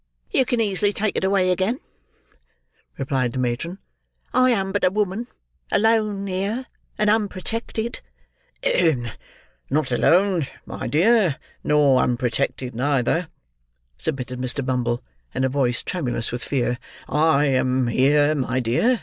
[0.31, 1.79] "You can easily take it away again,"
[2.97, 3.77] replied the matron.
[4.33, 5.27] "I am but a woman;
[5.71, 6.65] alone here;
[6.97, 8.01] and unprotected."
[9.69, 13.27] "Not alone, my dear, nor unprotected, neither,"
[13.95, 14.65] submitted Mr.
[14.65, 15.03] Bumble,
[15.35, 18.99] in a voice tremulous with fear: "I am here, my dear.